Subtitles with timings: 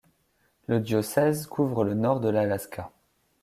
[0.65, 2.89] Le diocèse couvre le nord de l'Alaska.